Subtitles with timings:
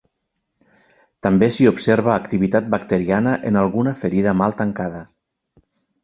[1.25, 5.03] També s'hi observa activitat bacteriana en alguna ferida mal tancada.